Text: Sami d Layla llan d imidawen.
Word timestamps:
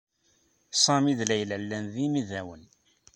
Sami 0.83 1.13
d 1.19 1.21
Layla 1.29 1.57
llan 1.63 1.85
d 1.93 1.95
imidawen. 2.05 2.63